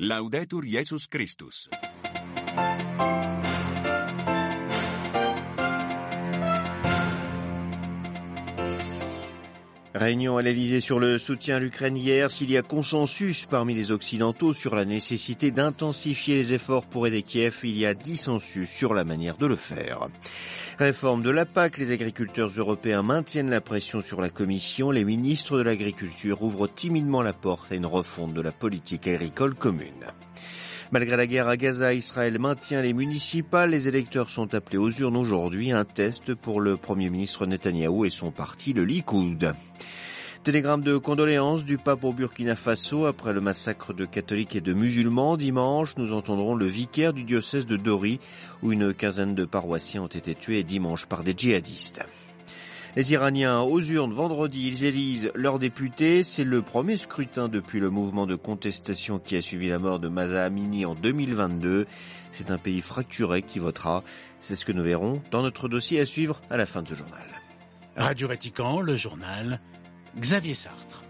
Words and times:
Laudetur 0.00 0.62
Jesus 0.62 1.08
Christus. 1.10 1.68
Réunion 9.92 10.36
à 10.36 10.42
l'Elysée 10.42 10.78
sur 10.78 11.00
le 11.00 11.18
soutien 11.18 11.56
à 11.56 11.58
l'Ukraine 11.58 11.96
hier. 11.96 12.30
S'il 12.30 12.48
y 12.48 12.56
a 12.56 12.62
consensus 12.62 13.46
parmi 13.46 13.74
les 13.74 13.90
Occidentaux 13.90 14.52
sur 14.52 14.76
la 14.76 14.84
nécessité 14.84 15.50
d'intensifier 15.50 16.36
les 16.36 16.52
efforts 16.52 16.86
pour 16.86 17.08
aider 17.08 17.24
Kiev, 17.24 17.58
il 17.64 17.76
y 17.76 17.84
a 17.84 17.94
dissensus 17.94 18.70
sur 18.70 18.94
la 18.94 19.02
manière 19.02 19.36
de 19.36 19.46
le 19.46 19.56
faire. 19.56 20.06
Réforme 20.78 21.24
de 21.24 21.30
la 21.30 21.44
PAC, 21.44 21.76
les 21.78 21.90
agriculteurs 21.90 22.52
européens 22.56 23.02
maintiennent 23.02 23.50
la 23.50 23.60
pression 23.60 24.00
sur 24.00 24.20
la 24.20 24.30
Commission. 24.30 24.92
Les 24.92 25.04
ministres 25.04 25.58
de 25.58 25.62
l'Agriculture 25.64 26.40
ouvrent 26.40 26.68
timidement 26.68 27.20
la 27.20 27.32
porte 27.32 27.72
à 27.72 27.74
une 27.74 27.84
refonte 27.84 28.32
de 28.32 28.40
la 28.40 28.52
politique 28.52 29.08
agricole 29.08 29.56
commune. 29.56 30.06
Malgré 30.92 31.16
la 31.16 31.26
guerre 31.26 31.48
à 31.48 31.56
Gaza, 31.56 31.94
Israël 31.94 32.38
maintient 32.38 32.80
les 32.80 32.92
municipales. 32.92 33.70
Les 33.70 33.88
électeurs 33.88 34.30
sont 34.30 34.54
appelés 34.54 34.78
aux 34.78 34.92
urnes 34.92 35.16
aujourd'hui. 35.16 35.72
Un 35.72 35.84
test 35.84 36.34
pour 36.34 36.60
le 36.60 36.76
Premier 36.76 37.10
ministre 37.10 37.44
Netanyahou 37.44 38.04
et 38.04 38.10
son 38.10 38.30
parti, 38.30 38.72
le 38.72 38.84
Likoud. 38.84 39.52
Télégramme 40.44 40.82
de 40.82 40.96
condoléances 40.96 41.64
du 41.64 41.78
pape 41.78 42.04
au 42.04 42.12
Burkina 42.12 42.56
Faso 42.56 43.06
après 43.06 43.32
le 43.32 43.40
massacre 43.40 43.92
de 43.92 44.06
catholiques 44.06 44.56
et 44.56 44.60
de 44.60 44.72
musulmans. 44.72 45.36
Dimanche, 45.36 45.96
nous 45.98 46.12
entendrons 46.12 46.54
le 46.54 46.64
vicaire 46.64 47.12
du 47.12 47.24
diocèse 47.24 47.66
de 47.66 47.76
Dori 47.76 48.20
où 48.62 48.72
une 48.72 48.94
quinzaine 48.94 49.34
de 49.34 49.44
paroissiens 49.44 50.02
ont 50.02 50.06
été 50.06 50.34
tués 50.34 50.62
dimanche 50.62 51.06
par 51.06 51.24
des 51.24 51.34
djihadistes. 51.36 52.00
Les 52.96 53.12
Iraniens 53.12 53.60
aux 53.60 53.80
urnes 53.80 54.12
vendredi, 54.12 54.68
ils 54.68 54.84
élisent 54.84 55.30
leurs 55.34 55.58
députés. 55.58 56.22
C'est 56.22 56.44
le 56.44 56.62
premier 56.62 56.96
scrutin 56.96 57.48
depuis 57.48 57.80
le 57.80 57.90
mouvement 57.90 58.26
de 58.26 58.34
contestation 58.34 59.18
qui 59.18 59.36
a 59.36 59.42
suivi 59.42 59.68
la 59.68 59.78
mort 59.78 59.98
de 59.98 60.08
Maza 60.08 60.44
Amini 60.44 60.86
en 60.86 60.94
2022. 60.94 61.86
C'est 62.32 62.50
un 62.50 62.58
pays 62.58 62.80
fracturé 62.80 63.42
qui 63.42 63.58
votera. 63.58 64.02
C'est 64.40 64.56
ce 64.56 64.64
que 64.64 64.72
nous 64.72 64.82
verrons 64.82 65.20
dans 65.30 65.42
notre 65.42 65.68
dossier 65.68 66.00
à 66.00 66.06
suivre 66.06 66.40
à 66.48 66.56
la 66.56 66.64
fin 66.64 66.82
de 66.82 66.88
ce 66.88 66.94
journal. 66.94 67.26
Radio 67.96 68.28
Vatican, 68.28 68.80
le 68.80 68.96
journal 68.96 69.60
Xavier 70.20 70.54
Sartre. 70.54 71.07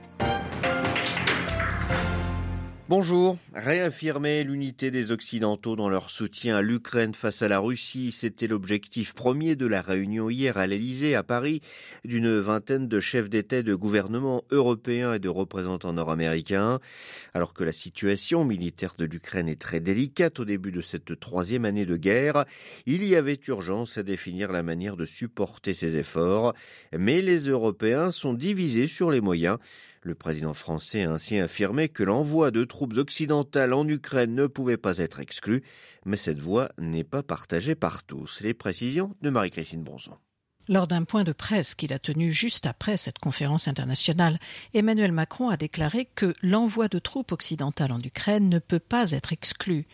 Bonjour. 2.88 3.36
Réaffirmer 3.52 4.44
l'unité 4.44 4.90
des 4.90 5.10
Occidentaux 5.10 5.76
dans 5.76 5.90
leur 5.90 6.08
soutien 6.08 6.56
à 6.56 6.62
l'Ukraine 6.62 7.12
face 7.12 7.42
à 7.42 7.48
la 7.48 7.58
Russie, 7.58 8.12
c'était 8.12 8.46
l'objectif 8.46 9.12
premier 9.12 9.56
de 9.56 9.66
la 9.66 9.82
réunion 9.82 10.30
hier 10.30 10.56
à 10.56 10.66
l'Elysée 10.66 11.14
à 11.14 11.22
Paris 11.22 11.60
d'une 12.06 12.38
vingtaine 12.38 12.88
de 12.88 12.98
chefs 12.98 13.28
d'État 13.28 13.58
et 13.58 13.62
de 13.62 13.74
gouvernements 13.74 14.42
européens 14.50 15.12
et 15.12 15.18
de 15.18 15.28
représentants 15.28 15.92
nord-américains. 15.92 16.80
Alors 17.34 17.52
que 17.52 17.62
la 17.62 17.72
situation 17.72 18.46
militaire 18.46 18.94
de 18.96 19.04
l'Ukraine 19.04 19.50
est 19.50 19.60
très 19.60 19.80
délicate 19.80 20.40
au 20.40 20.46
début 20.46 20.72
de 20.72 20.80
cette 20.80 21.20
troisième 21.20 21.66
année 21.66 21.84
de 21.84 21.98
guerre, 21.98 22.46
il 22.86 23.04
y 23.04 23.16
avait 23.16 23.38
urgence 23.48 23.98
à 23.98 24.02
définir 24.02 24.50
la 24.50 24.62
manière 24.62 24.96
de 24.96 25.04
supporter 25.04 25.74
ces 25.74 25.96
efforts. 25.96 26.54
Mais 26.96 27.20
les 27.20 27.48
Européens 27.48 28.10
sont 28.12 28.32
divisés 28.32 28.86
sur 28.86 29.10
les 29.10 29.20
moyens. 29.20 29.58
Le 30.02 30.14
président 30.14 30.54
français 30.54 31.02
a 31.02 31.12
ainsi 31.12 31.38
affirmé 31.38 31.88
que 31.88 32.04
l'envoi 32.04 32.50
de 32.50 32.64
troupes 32.64 32.96
occidentales 32.96 33.72
en 33.72 33.86
Ukraine 33.88 34.34
ne 34.34 34.46
pouvait 34.46 34.76
pas 34.76 34.98
être 34.98 35.20
exclu, 35.20 35.62
mais 36.04 36.16
cette 36.16 36.40
voie 36.40 36.70
n'est 36.78 37.04
pas 37.04 37.22
partagée 37.22 37.74
par 37.74 38.04
tous. 38.04 38.40
Les 38.40 38.54
précisions 38.54 39.14
de 39.22 39.30
Marie-Christine 39.30 39.82
Bronzon. 39.82 40.16
Lors 40.70 40.86
d'un 40.86 41.04
point 41.04 41.24
de 41.24 41.32
presse 41.32 41.74
qu'il 41.74 41.94
a 41.94 41.98
tenu 41.98 42.30
juste 42.30 42.66
après 42.66 42.98
cette 42.98 43.18
conférence 43.18 43.68
internationale, 43.68 44.38
Emmanuel 44.74 45.12
Macron 45.12 45.48
a 45.48 45.56
déclaré 45.56 46.06
que 46.14 46.34
l'envoi 46.42 46.88
de 46.88 46.98
troupes 46.98 47.32
occidentales 47.32 47.90
en 47.90 48.02
Ukraine 48.02 48.50
ne 48.50 48.58
peut 48.58 48.78
pas 48.78 49.12
être 49.12 49.32
exclu. 49.32 49.86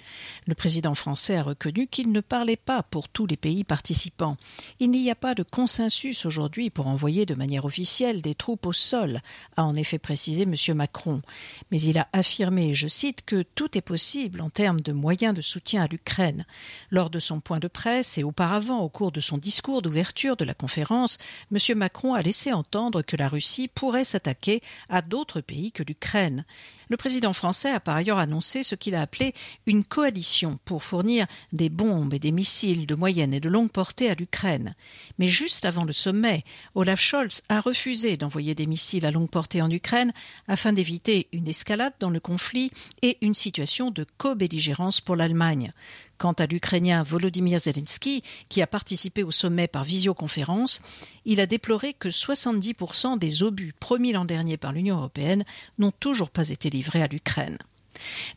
Le 0.48 0.56
président 0.56 0.96
français 0.96 1.36
a 1.36 1.44
reconnu 1.44 1.86
qu'il 1.86 2.10
ne 2.10 2.20
parlait 2.20 2.56
pas 2.56 2.82
pour 2.82 3.08
tous 3.08 3.26
les 3.26 3.36
pays 3.36 3.62
participants. 3.62 4.36
Il 4.80 4.90
n'y 4.90 5.12
a 5.12 5.14
pas 5.14 5.36
de 5.36 5.44
consensus 5.44 6.26
aujourd'hui 6.26 6.70
pour 6.70 6.88
envoyer 6.88 7.24
de 7.24 7.36
manière 7.36 7.66
officielle 7.66 8.20
des 8.20 8.34
troupes 8.34 8.66
au 8.66 8.72
sol, 8.72 9.20
a 9.56 9.62
en 9.62 9.76
effet 9.76 9.98
précisé 9.98 10.42
M. 10.42 10.76
Macron. 10.76 11.22
Mais 11.70 11.80
il 11.80 11.98
a 11.98 12.08
affirmé, 12.12 12.74
je 12.74 12.88
cite, 12.88 13.24
que 13.24 13.42
tout 13.42 13.78
est 13.78 13.80
possible 13.80 14.40
en 14.40 14.50
termes 14.50 14.80
de 14.80 14.90
moyens 14.90 15.34
de 15.34 15.40
soutien 15.40 15.84
à 15.84 15.86
l'Ukraine. 15.86 16.44
Lors 16.90 17.10
de 17.10 17.20
son 17.20 17.38
point 17.38 17.60
de 17.60 17.68
presse 17.68 18.18
et 18.18 18.24
auparavant 18.24 18.80
au 18.80 18.88
cours 18.88 19.12
de 19.12 19.20
son 19.20 19.38
discours 19.38 19.80
d'ouverture 19.80 20.36
de 20.36 20.44
la 20.44 20.54
conférence, 20.64 21.18
M. 21.52 21.76
Macron 21.76 22.14
a 22.14 22.22
laissé 22.22 22.50
entendre 22.50 23.02
que 23.02 23.18
la 23.18 23.28
Russie 23.28 23.68
pourrait 23.68 24.02
s'attaquer 24.02 24.62
à 24.88 25.02
d'autres 25.02 25.42
pays 25.42 25.72
que 25.72 25.82
l'Ukraine. 25.82 26.46
Le 26.88 26.96
président 26.96 27.34
français 27.34 27.70
a 27.70 27.80
par 27.80 27.96
ailleurs 27.96 28.18
annoncé 28.18 28.62
ce 28.62 28.74
qu'il 28.74 28.94
a 28.94 29.02
appelé 29.02 29.34
une 29.66 29.84
coalition 29.84 30.58
pour 30.64 30.82
fournir 30.82 31.26
des 31.52 31.68
bombes 31.68 32.14
et 32.14 32.18
des 32.18 32.32
missiles 32.32 32.86
de 32.86 32.94
moyenne 32.94 33.34
et 33.34 33.40
de 33.40 33.50
longue 33.50 33.70
portée 33.70 34.08
à 34.08 34.14
l'Ukraine. 34.14 34.74
Mais 35.18 35.26
juste 35.26 35.66
avant 35.66 35.84
le 35.84 35.92
sommet, 35.92 36.44
Olaf 36.74 37.00
Scholz 37.00 37.42
a 37.50 37.60
refusé 37.60 38.16
d'envoyer 38.16 38.54
des 38.54 38.66
missiles 38.66 39.04
à 39.04 39.10
longue 39.10 39.28
portée 39.28 39.60
en 39.60 39.70
Ukraine 39.70 40.14
afin 40.48 40.72
d'éviter 40.72 41.28
une 41.32 41.48
escalade 41.48 41.92
dans 42.00 42.10
le 42.10 42.20
conflit 42.20 42.70
et 43.02 43.18
une 43.20 43.34
situation 43.34 43.90
de 43.90 44.06
co-belligérance 44.16 45.02
pour 45.02 45.16
l'Allemagne. 45.16 45.74
Quant 46.18 46.32
à 46.32 46.46
l'Ukrainien 46.46 47.02
Volodymyr 47.02 47.58
Zelensky, 47.58 48.22
qui 48.48 48.62
a 48.62 48.66
participé 48.66 49.22
au 49.22 49.30
sommet 49.30 49.68
par 49.68 49.84
visioconférence, 49.84 50.80
il 51.24 51.40
a 51.40 51.46
déploré 51.46 51.92
que 51.94 52.08
70% 52.08 53.18
des 53.18 53.42
obus 53.42 53.74
promis 53.78 54.12
l'an 54.12 54.24
dernier 54.24 54.56
par 54.56 54.72
l'Union 54.72 54.96
européenne 54.96 55.44
n'ont 55.78 55.92
toujours 55.92 56.30
pas 56.30 56.50
été 56.50 56.70
livrés 56.70 57.02
à 57.02 57.08
l'Ukraine. 57.08 57.58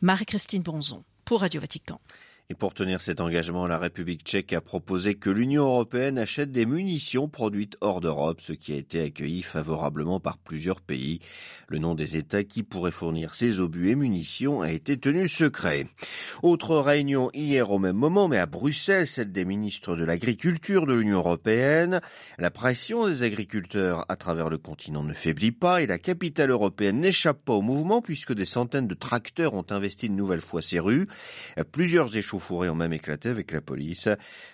Marie-Christine 0.02 0.62
Bonzon, 0.62 1.02
pour 1.24 1.40
Radio 1.40 1.60
Vatican. 1.60 2.00
Et 2.50 2.54
pour 2.54 2.72
tenir 2.72 3.02
cet 3.02 3.20
engagement, 3.20 3.66
la 3.66 3.76
République 3.76 4.22
tchèque 4.24 4.54
a 4.54 4.62
proposé 4.62 5.16
que 5.16 5.28
l'Union 5.28 5.64
européenne 5.64 6.16
achète 6.16 6.50
des 6.50 6.64
munitions 6.64 7.28
produites 7.28 7.76
hors 7.82 8.00
d'Europe, 8.00 8.40
ce 8.40 8.54
qui 8.54 8.72
a 8.72 8.76
été 8.76 9.02
accueilli 9.02 9.42
favorablement 9.42 10.18
par 10.18 10.38
plusieurs 10.38 10.80
pays. 10.80 11.20
Le 11.68 11.78
nom 11.78 11.94
des 11.94 12.16
États 12.16 12.44
qui 12.44 12.62
pourraient 12.62 12.90
fournir 12.90 13.34
ces 13.34 13.60
obus 13.60 13.90
et 13.90 13.96
munitions 13.96 14.62
a 14.62 14.72
été 14.72 14.96
tenu 14.96 15.28
secret. 15.28 15.88
Autre 16.42 16.78
réunion 16.78 17.30
hier 17.34 17.70
au 17.70 17.78
même 17.78 17.96
moment, 17.96 18.28
mais 18.28 18.38
à 18.38 18.46
Bruxelles, 18.46 19.06
celle 19.06 19.30
des 19.30 19.44
ministres 19.44 19.94
de 19.94 20.04
l'Agriculture 20.04 20.86
de 20.86 20.94
l'Union 20.94 21.18
européenne. 21.18 22.00
La 22.38 22.50
pression 22.50 23.06
des 23.06 23.24
agriculteurs 23.24 24.06
à 24.08 24.16
travers 24.16 24.48
le 24.48 24.56
continent 24.56 25.04
ne 25.04 25.12
faiblit 25.12 25.52
pas 25.52 25.82
et 25.82 25.86
la 25.86 25.98
capitale 25.98 26.48
européenne 26.48 27.00
n'échappe 27.00 27.44
pas 27.44 27.52
au 27.52 27.60
mouvement 27.60 28.00
puisque 28.00 28.32
des 28.32 28.46
centaines 28.46 28.88
de 28.88 28.94
tracteurs 28.94 29.52
ont 29.52 29.66
investi 29.68 30.06
une 30.06 30.16
nouvelle 30.16 30.40
fois 30.40 30.62
ces 30.62 30.80
rues. 30.80 31.08
Plusieurs 31.72 32.16
échauffements 32.38 32.46
fourrés 32.46 32.68
ont 32.70 32.74
même 32.74 32.92
éclaté 32.92 33.28
avec 33.28 33.52
la 33.52 33.60
police. 33.60 34.08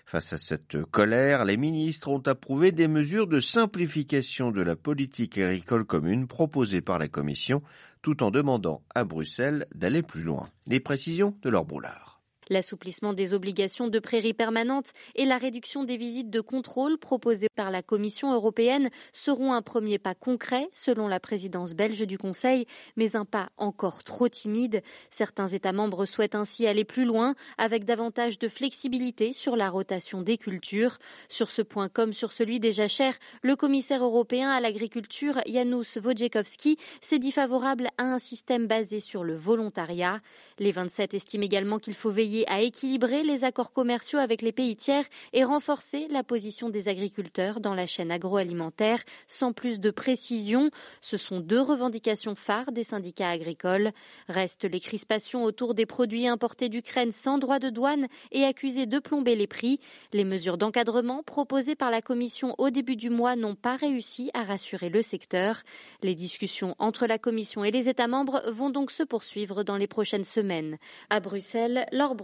Face 0.07 0.33
à 0.33 0.39
cette 0.39 0.83
colère, 0.85 1.45
les 1.45 1.57
ministres 1.57 2.09
ont 2.09 2.23
approuvé 2.27 2.73
des 2.73 2.89
mesures 2.89 3.27
de 3.27 3.41
simplification 3.41 4.51
de 4.51 4.63
la 4.63 4.77
politique 4.77 5.39
agricole 5.39 5.85
commune 5.85 6.27
proposées 6.27 6.81
par 6.81 6.99
la 6.99 7.09
Commission, 7.09 7.63
tout 8.03 8.23
en 8.23 8.31
demandant 8.31 8.83
à 8.95 9.05
Bruxelles 9.05 9.67
d'aller 9.75 10.03
plus 10.03 10.23
loin. 10.23 10.49
Les 10.67 10.81
précisions 10.81 11.37
de 11.43 11.51
leur 11.51 11.65
broulard. 11.65 12.14
L'assouplissement 12.51 13.13
des 13.13 13.35
obligations 13.35 13.89
de 13.89 13.99
prairie 13.99 14.35
permanente 14.35 14.93
et 15.15 15.25
la 15.25 15.39
réduction 15.39 15.85
des 15.85 15.97
visites 15.97 16.31
de 16.31 16.41
contrôle 16.41 16.99
proposées 16.99 17.49
par 17.55 17.71
la 17.71 17.83
Commission 17.83 18.33
européenne 18.33 18.91
seront 19.13 19.53
un 19.53 19.63
premier 19.63 19.99
pas 19.99 20.15
concret, 20.15 20.69
selon 20.73 21.09
la 21.09 21.21
présidence 21.21 21.75
belge 21.75 22.07
du 22.07 22.19
Conseil, 22.19 22.67
mais 22.97 23.17
un 23.17 23.25
pas 23.25 23.49
encore 23.57 24.05
trop 24.05 24.29
timide. 24.29 24.83
Certains 25.11 25.49
États 25.49 25.73
membres 25.73 26.07
souhaitent 26.07 26.35
ainsi 26.35 26.67
aller 26.67 26.85
plus 26.85 27.05
loin, 27.05 27.35
avec 27.59 27.85
davantage 27.85 28.39
de 28.39 28.49
flexibilité 28.49 29.33
sur 29.33 29.57
la 29.57 29.71
rotation 29.71 30.23
des 30.23 30.39
cultures. 30.39 30.99
Sur 31.29 31.51
ce 31.51 31.63
point 31.63 31.89
comme 31.89 32.13
sur 32.13 32.33
celui 32.33 32.61
des 32.61 32.73
jachères, 32.73 33.19
le 33.43 33.57
commissaire 33.57 34.05
européen 34.05 34.51
à 34.51 34.61
l'agriculture, 34.61 35.41
Janusz 35.47 35.97
Wojciechowski, 35.97 36.79
s'est 37.01 37.19
dit 37.19 37.33
favorable 37.33 37.89
à 37.99 38.05
un 38.05 38.19
système 38.19 38.67
basé 38.67 39.01
sur 39.01 39.25
le 39.25 39.35
volontariat. 39.35 40.21
Les 40.59 40.73
27 40.73 41.15
estiment 41.15 41.45
également 41.45 41.79
qu'il 41.79 41.95
faut 41.95 42.11
veiller 42.11 42.34
à 42.49 42.61
équilibrer 42.61 43.23
les 43.23 43.45
accords 43.45 43.73
commerciaux 43.73 44.19
avec 44.19 44.43
les 44.43 44.53
pays 44.53 44.77
tiers 44.77 45.05
et 45.33 45.45
renforcer 45.45 46.09
la 46.11 46.25
position 46.25 46.69
des 46.69 46.89
agriculteurs 46.89 47.61
dans 47.61 47.75
la 47.75 47.87
chaîne 47.87 48.11
agroalimentaire 48.11 49.03
sans 49.29 49.53
plus 49.53 49.79
de 49.79 49.91
précision. 49.91 50.71
Ce 51.01 51.17
sont 51.17 51.41
deux 51.41 51.61
revendications 51.61 52.35
phares 52.35 52.73
des 52.73 52.85
syndicats 52.85 53.31
agricoles. 53.31 53.93
Restent 54.29 54.65
les 54.65 54.81
crispations 54.81 55.45
autour 55.45 55.75
des 55.75 55.87
produits 55.87 56.27
importés 56.27 56.69
d'Ukraine 56.69 57.13
sans 57.13 57.39
droit 57.39 57.59
de 57.59 57.71
douane 57.71 58.07
et 58.33 58.45
accusés 58.45 58.87
de 58.87 58.99
plomber 58.99 59.37
les 59.37 59.47
prix. 59.47 59.81
Les 60.13 60.25
mesures 60.25 60.59
d'encadrement 60.59 61.23
proposées 61.23 61.77
par 61.77 61.91
la 61.91 62.03
Commission 62.03 62.55
au 62.59 62.71
début 62.71 62.97
du 62.97 63.11
mois 63.11 63.37
n'ont 63.37 63.55
pas 63.55 63.77
réussi 63.77 64.31
à 64.35 64.43
rassurer 64.43 64.89
le 64.89 65.03
secteur. 65.03 65.63
Les 66.03 66.15
discussions 66.15 66.75
entre 66.79 67.07
la 67.07 67.19
Commission 67.19 67.65
et 67.65 67.71
les 67.71 67.89
États 67.89 68.09
membres 68.09 68.43
vont 68.51 68.71
donc 68.71 68.91
se 68.91 69.03
poursuivre 69.03 69.63
dans 69.63 69.77
les 69.77 69.87
prochaines 69.87 70.25
semaines. 70.25 70.79
À 71.11 71.21
Bruxelles, 71.21 71.87
Laure 71.93 72.15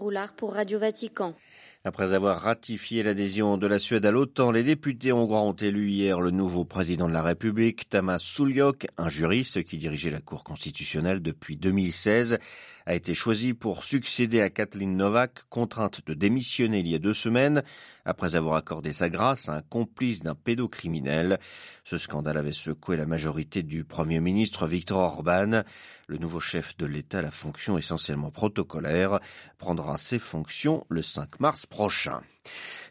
Après 1.82 2.12
avoir 2.12 2.42
ratifié 2.42 3.02
l'adhésion 3.02 3.56
de 3.56 3.66
la 3.66 3.78
Suède 3.78 4.04
à 4.04 4.10
l'OTAN, 4.10 4.50
les 4.50 4.62
députés 4.62 5.12
hongrois 5.12 5.40
ont 5.40 5.54
élu 5.54 5.88
hier 5.88 6.20
le 6.20 6.30
nouveau 6.30 6.66
président 6.66 7.08
de 7.08 7.14
la 7.14 7.22
République, 7.22 7.88
Tamas 7.88 8.18
Sulyok, 8.18 8.86
un 8.98 9.08
juriste 9.08 9.64
qui 9.64 9.78
dirigeait 9.78 10.10
la 10.10 10.20
Cour 10.20 10.44
constitutionnelle 10.44 11.22
depuis 11.22 11.56
2016, 11.56 12.38
a 12.84 12.94
été 12.94 13.14
choisi 13.14 13.54
pour 13.54 13.82
succéder 13.82 14.42
à 14.42 14.50
Kathleen 14.50 14.94
Novak, 14.94 15.44
contrainte 15.48 16.06
de 16.06 16.12
démissionner 16.12 16.80
il 16.80 16.88
y 16.88 16.94
a 16.94 16.98
deux 16.98 17.14
semaines 17.14 17.62
après 18.10 18.34
avoir 18.34 18.56
accordé 18.56 18.92
sa 18.92 19.08
grâce 19.08 19.48
à 19.48 19.54
un 19.54 19.62
complice 19.62 20.20
d'un 20.20 20.34
pédocriminel. 20.34 21.38
Ce 21.84 21.96
scandale 21.96 22.36
avait 22.36 22.52
secoué 22.52 22.96
la 22.96 23.06
majorité 23.06 23.62
du 23.62 23.84
Premier 23.84 24.20
ministre 24.20 24.66
Viktor 24.66 24.98
Orban. 24.98 25.62
Le 26.08 26.18
nouveau 26.18 26.40
chef 26.40 26.76
de 26.76 26.86
l'État, 26.86 27.22
la 27.22 27.30
fonction 27.30 27.78
essentiellement 27.78 28.32
protocolaire, 28.32 29.20
prendra 29.58 29.96
ses 29.96 30.18
fonctions 30.18 30.84
le 30.88 31.02
5 31.02 31.38
mars 31.38 31.66
prochain. 31.66 32.20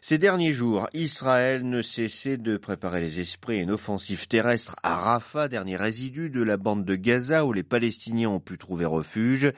Ces 0.02 0.16
derniers 0.16 0.54
jours, 0.54 0.88
Israël 0.94 1.68
ne 1.68 1.82
cessait 1.82 2.38
de 2.38 2.56
préparer 2.56 3.02
les 3.02 3.20
esprits 3.20 3.58
à 3.58 3.62
une 3.62 3.70
offensive 3.70 4.28
terrestre 4.28 4.74
à 4.82 4.96
Rafah, 4.96 5.48
dernier 5.48 5.76
résidu 5.76 6.30
de 6.30 6.42
la 6.42 6.56
bande 6.56 6.86
de 6.86 6.94
Gaza 6.94 7.44
où 7.44 7.52
les 7.52 7.62
Palestiniens 7.62 8.30
ont 8.30 8.40
pu 8.40 8.56
trouver 8.56 8.86
refuge. 8.86 9.52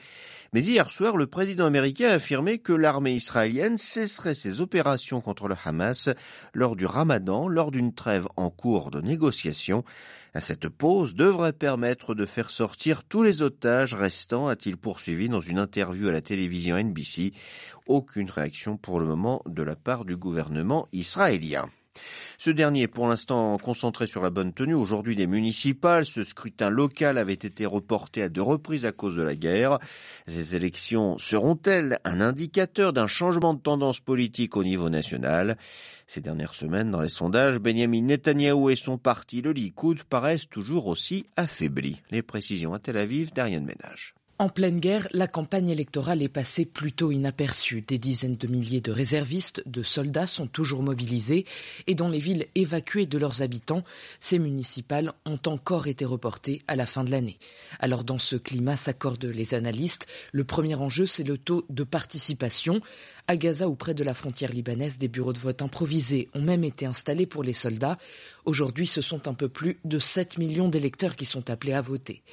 Mais 0.51 0.61
hier 0.61 0.91
soir, 0.91 1.15
le 1.15 1.27
président 1.27 1.65
américain 1.65 2.09
a 2.09 2.15
affirmé 2.15 2.59
que 2.59 2.73
l'armée 2.73 3.13
israélienne 3.13 3.77
cesserait 3.77 4.35
ses 4.35 4.59
opérations 4.59 5.21
contre 5.21 5.47
le 5.47 5.55
Hamas 5.63 6.09
lors 6.53 6.75
du 6.75 6.85
Ramadan, 6.85 7.47
lors 7.47 7.71
d'une 7.71 7.93
trêve 7.93 8.27
en 8.35 8.49
cours 8.49 8.91
de 8.91 8.99
négociation. 8.99 9.85
Cette 10.39 10.67
pause 10.67 11.13
devrait 11.13 11.53
permettre 11.53 12.15
de 12.15 12.25
faire 12.25 12.49
sortir 12.49 13.03
tous 13.03 13.21
les 13.21 13.43
otages 13.43 13.93
restants, 13.93 14.47
a-t-il 14.47 14.77
poursuivi 14.77 15.29
dans 15.29 15.39
une 15.39 15.59
interview 15.59 16.07
à 16.07 16.11
la 16.11 16.21
télévision 16.21 16.75
NBC. 16.75 17.33
Aucune 17.85 18.29
réaction 18.29 18.77
pour 18.77 18.99
le 18.99 19.05
moment 19.05 19.43
de 19.45 19.61
la 19.61 19.75
du 20.03 20.17
gouvernement 20.17 20.87
israélien. 20.91 21.69
Ce 22.37 22.49
dernier, 22.49 22.87
pour 22.87 23.07
l'instant 23.07 23.57
concentré 23.57 24.07
sur 24.07 24.21
la 24.21 24.29
bonne 24.29 24.53
tenue 24.53 24.73
aujourd'hui 24.73 25.15
des 25.15 25.27
municipales, 25.27 26.05
ce 26.05 26.23
scrutin 26.23 26.69
local 26.69 27.17
avait 27.17 27.33
été 27.33 27.65
reporté 27.65 28.23
à 28.23 28.29
deux 28.29 28.41
reprises 28.41 28.85
à 28.85 28.91
cause 28.91 29.15
de 29.15 29.21
la 29.21 29.35
guerre. 29.35 29.79
Ces 30.27 30.55
élections 30.55 31.17
seront-elles 31.17 31.99
un 32.03 32.19
indicateur 32.19 32.91
d'un 32.91 33.07
changement 33.07 33.53
de 33.53 33.61
tendance 33.61 33.99
politique 33.99 34.57
au 34.57 34.63
niveau 34.63 34.89
national? 34.89 35.57
Ces 36.07 36.21
dernières 36.21 36.55
semaines, 36.55 36.91
dans 36.91 37.01
les 37.01 37.09
sondages, 37.09 37.59
Benjamin 37.59 38.01
Netanyahou 38.01 38.69
et 38.69 38.75
son 38.75 38.97
parti, 38.97 39.41
le 39.41 39.51
Likoud, 39.51 40.03
paraissent 40.03 40.49
toujours 40.49 40.87
aussi 40.87 41.27
affaiblis. 41.37 42.01
Les 42.09 42.23
précisions 42.23 42.73
à 42.73 42.79
Tel 42.79 42.97
Aviv 42.97 43.31
d'Ariane 43.33 43.65
Ménage. 43.65 44.15
En 44.43 44.49
pleine 44.49 44.81
guerre, 44.81 45.07
la 45.13 45.29
campagne 45.29 45.69
électorale 45.69 46.21
est 46.21 46.27
passée 46.27 46.65
plutôt 46.65 47.13
inaperçue. 47.13 47.79
Des 47.79 47.97
dizaines 47.97 48.35
de 48.35 48.47
milliers 48.47 48.81
de 48.81 48.91
réservistes, 48.91 49.63
de 49.65 49.83
soldats 49.83 50.27
sont 50.27 50.47
toujours 50.47 50.83
mobilisés 50.83 51.45
et 51.87 51.95
dans 51.95 52.09
les 52.09 52.19
villes 52.19 52.47
évacuées 52.53 53.05
de 53.05 53.17
leurs 53.17 53.41
habitants, 53.41 53.85
ces 54.19 54.39
municipales 54.39 55.13
ont 55.25 55.39
encore 55.45 55.87
été 55.87 56.03
reportées 56.03 56.61
à 56.67 56.75
la 56.75 56.85
fin 56.85 57.05
de 57.05 57.11
l'année. 57.11 57.37
Alors 57.79 58.03
dans 58.03 58.17
ce 58.17 58.35
climat 58.35 58.75
s'accordent 58.75 59.23
les 59.23 59.53
analystes. 59.53 60.07
Le 60.33 60.43
premier 60.43 60.75
enjeu, 60.75 61.07
c'est 61.07 61.23
le 61.23 61.37
taux 61.37 61.65
de 61.69 61.85
participation. 61.85 62.81
À 63.29 63.37
Gaza 63.37 63.69
ou 63.69 63.75
près 63.75 63.93
de 63.93 64.03
la 64.03 64.13
frontière 64.13 64.51
libanaise, 64.51 64.97
des 64.97 65.07
bureaux 65.07 65.31
de 65.31 65.39
vote 65.39 65.61
improvisés 65.61 66.27
ont 66.33 66.41
même 66.41 66.65
été 66.65 66.85
installés 66.85 67.27
pour 67.27 67.43
les 67.43 67.53
soldats. 67.53 67.97
Aujourd'hui, 68.43 68.87
ce 68.87 69.01
sont 69.01 69.29
un 69.29 69.35
peu 69.35 69.47
plus 69.47 69.79
de 69.85 69.99
7 69.99 70.37
millions 70.37 70.67
d'électeurs 70.67 71.15
qui 71.15 71.25
sont 71.25 71.49
appelés 71.49 71.71
à 71.71 71.81
voter. 71.81 72.23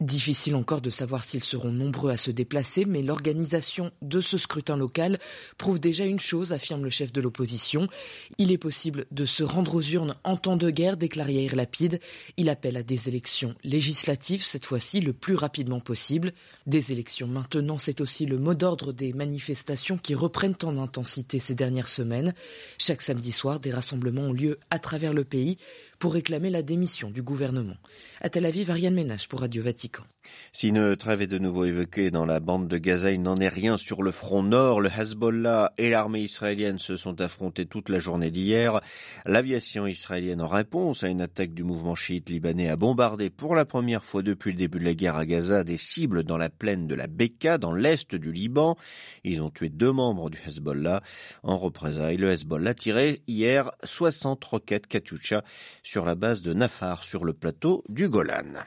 Difficile 0.00 0.56
encore 0.56 0.82
de 0.82 0.90
savoir 0.90 1.24
s'ils 1.24 1.42
seront 1.42 1.72
nombreux 1.72 2.10
à 2.10 2.18
se 2.18 2.30
déplacer, 2.30 2.84
mais 2.84 3.00
l'organisation 3.00 3.92
de 4.02 4.20
ce 4.20 4.36
scrutin 4.36 4.76
local 4.76 5.18
prouve 5.56 5.80
déjà 5.80 6.04
une 6.04 6.20
chose, 6.20 6.52
affirme 6.52 6.84
le 6.84 6.90
chef 6.90 7.12
de 7.12 7.22
l'opposition. 7.22 7.88
Il 8.36 8.52
est 8.52 8.58
possible 8.58 9.06
de 9.10 9.24
se 9.24 9.42
rendre 9.42 9.74
aux 9.74 9.80
urnes 9.82 10.14
en 10.22 10.36
temps 10.36 10.58
de 10.58 10.68
guerre, 10.68 10.98
déclare 10.98 11.30
Yair 11.30 11.56
Lapide. 11.56 11.98
Il 12.36 12.50
appelle 12.50 12.76
à 12.76 12.82
des 12.82 13.08
élections 13.08 13.54
législatives, 13.64 14.44
cette 14.44 14.66
fois-ci 14.66 15.00
le 15.00 15.14
plus 15.14 15.34
rapidement 15.34 15.80
possible. 15.80 16.34
Des 16.66 16.92
élections 16.92 17.26
maintenant, 17.26 17.78
c'est 17.78 18.02
aussi 18.02 18.26
le 18.26 18.36
mot 18.36 18.54
d'ordre 18.54 18.92
des 18.92 19.14
manifestations 19.14 19.96
qui 19.96 20.14
reprennent 20.14 20.56
en 20.62 20.76
intensité 20.76 21.38
ces 21.38 21.54
dernières 21.54 21.88
semaines. 21.88 22.34
Chaque 22.76 23.00
samedi 23.00 23.32
soir, 23.32 23.60
des 23.60 23.72
rassemblements 23.72 24.26
ont 24.26 24.32
lieu 24.34 24.58
à 24.68 24.78
travers 24.78 25.14
le 25.14 25.24
pays 25.24 25.56
pour 25.98 26.14
réclamer 26.14 26.50
la 26.50 26.62
démission 26.62 27.10
du 27.10 27.22
gouvernement. 27.22 27.76
À 28.20 28.28
Tel 28.28 28.46
Aviv, 28.46 28.70
Ariane 28.70 28.94
Ménage 28.94 29.28
pour 29.28 29.40
Radio 29.40 29.62
Vatican. 29.62 30.04
Si 30.52 30.68
une 30.68 30.96
trêve 30.96 31.22
est 31.22 31.26
de 31.26 31.38
nouveau 31.38 31.64
évoquée 31.64 32.10
dans 32.10 32.26
la 32.26 32.40
bande 32.40 32.68
de 32.68 32.78
Gaza, 32.78 33.12
il 33.12 33.22
n'en 33.22 33.36
est 33.36 33.48
rien 33.48 33.76
sur 33.76 34.02
le 34.02 34.10
front 34.10 34.42
nord. 34.42 34.80
Le 34.80 34.88
Hezbollah 34.88 35.72
et 35.78 35.90
l'armée 35.90 36.22
israélienne 36.22 36.78
se 36.78 36.96
sont 36.96 37.20
affrontés 37.20 37.66
toute 37.66 37.88
la 37.88 37.98
journée 37.98 38.30
d'hier. 38.30 38.80
L'aviation 39.24 39.86
israélienne, 39.86 40.40
en 40.40 40.48
réponse 40.48 41.04
à 41.04 41.08
une 41.08 41.20
attaque 41.20 41.54
du 41.54 41.62
mouvement 41.62 41.94
chiite 41.94 42.28
libanais, 42.28 42.68
a 42.68 42.76
bombardé 42.76 43.30
pour 43.30 43.54
la 43.54 43.64
première 43.64 44.04
fois 44.04 44.22
depuis 44.22 44.52
le 44.52 44.58
début 44.58 44.78
de 44.78 44.84
la 44.84 44.94
guerre 44.94 45.16
à 45.16 45.26
Gaza 45.26 45.64
des 45.64 45.76
cibles 45.76 46.24
dans 46.24 46.38
la 46.38 46.48
plaine 46.48 46.86
de 46.86 46.94
la 46.94 47.06
Beka, 47.06 47.58
dans 47.58 47.72
l'est 47.72 48.14
du 48.14 48.32
Liban. 48.32 48.76
Ils 49.24 49.42
ont 49.42 49.50
tué 49.50 49.68
deux 49.68 49.92
membres 49.92 50.30
du 50.30 50.38
Hezbollah. 50.46 51.02
En 51.42 51.58
représailles, 51.58 52.16
le 52.16 52.30
Hezbollah 52.30 52.74
tirait 52.74 53.20
hier 53.26 53.70
60 53.84 54.42
roquettes 54.44 54.86
Katyusha 54.86 55.44
sur 55.86 56.04
la 56.04 56.16
base 56.16 56.42
de 56.42 56.52
Nafar, 56.52 57.04
sur 57.04 57.24
le 57.24 57.32
plateau 57.32 57.84
du 57.88 58.08
Golan. 58.08 58.64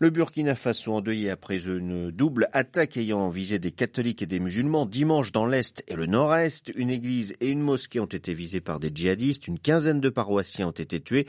Le 0.00 0.08
Burkina 0.08 0.54
Faso 0.54 0.94
endeuillé 0.94 1.28
après 1.28 1.66
une 1.66 2.10
double 2.10 2.48
attaque 2.54 2.96
ayant 2.96 3.28
visé 3.28 3.58
des 3.58 3.72
catholiques 3.72 4.22
et 4.22 4.26
des 4.26 4.40
musulmans. 4.40 4.86
Dimanche, 4.86 5.32
dans 5.32 5.44
l'Est 5.44 5.84
et 5.86 5.94
le 5.94 6.06
Nord-Est, 6.06 6.72
une 6.74 6.88
église 6.88 7.34
et 7.42 7.50
une 7.50 7.60
mosquée 7.60 8.00
ont 8.00 8.06
été 8.06 8.32
visées 8.32 8.62
par 8.62 8.80
des 8.80 8.90
djihadistes. 8.92 9.48
Une 9.48 9.58
quinzaine 9.58 10.00
de 10.00 10.08
paroissiens 10.08 10.68
ont 10.68 10.70
été 10.70 10.98
tués, 10.98 11.26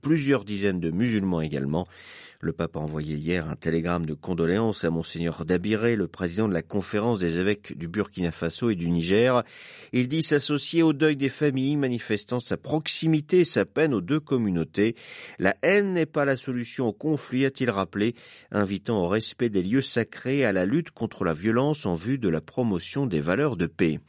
plusieurs 0.00 0.46
dizaines 0.46 0.80
de 0.80 0.90
musulmans 0.90 1.42
également. 1.42 1.86
Le 2.42 2.52
pape 2.54 2.78
a 2.78 2.80
envoyé 2.80 3.16
hier 3.16 3.50
un 3.50 3.54
télégramme 3.54 4.06
de 4.06 4.14
condoléances 4.14 4.84
à 4.86 4.90
Monseigneur 4.90 5.44
Dabiré, 5.44 5.94
le 5.94 6.08
président 6.08 6.48
de 6.48 6.54
la 6.54 6.62
conférence 6.62 7.18
des 7.18 7.36
évêques 7.36 7.76
du 7.76 7.86
Burkina 7.86 8.32
Faso 8.32 8.70
et 8.70 8.76
du 8.76 8.88
Niger. 8.88 9.42
Il 9.92 10.08
dit 10.08 10.22
s'associer 10.22 10.82
au 10.82 10.94
deuil 10.94 11.16
des 11.16 11.28
familles, 11.28 11.76
manifestant 11.76 12.40
sa 12.40 12.56
proximité 12.56 13.40
et 13.40 13.44
sa 13.44 13.66
peine 13.66 13.92
aux 13.92 14.00
deux 14.00 14.20
communautés. 14.20 14.96
La 15.38 15.54
haine 15.60 15.92
n'est 15.92 16.06
pas 16.06 16.24
la 16.24 16.34
solution 16.34 16.86
au 16.86 16.94
conflit, 16.94 17.44
a-t-il 17.44 17.68
rappelé, 17.68 18.14
invitant 18.50 19.04
au 19.04 19.08
respect 19.08 19.50
des 19.50 19.62
lieux 19.62 19.82
sacrés 19.82 20.42
à 20.46 20.52
la 20.52 20.64
lutte 20.64 20.92
contre 20.92 21.24
la 21.24 21.34
violence 21.34 21.84
en 21.84 21.94
vue 21.94 22.16
de 22.16 22.30
la 22.30 22.40
promotion 22.40 23.04
des 23.04 23.20
valeurs 23.20 23.58
de 23.58 23.66
paix. 23.66 24.00